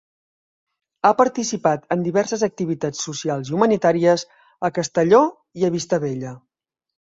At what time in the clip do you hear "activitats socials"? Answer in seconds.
2.47-3.51